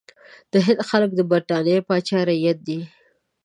د 0.51 0.53
هند 0.65 0.81
خلک 0.89 1.09
د 1.15 1.19
برټانیې 1.29 1.85
پاچا 1.87 2.19
رعیت 2.29 2.59
دي. 2.67 2.79